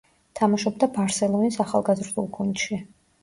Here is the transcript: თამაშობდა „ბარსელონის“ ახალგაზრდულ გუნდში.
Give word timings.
თამაშობდა 0.37 0.87
„ბარსელონის“ 0.95 1.59
ახალგაზრდულ 1.65 2.31
გუნდში. 2.39 2.81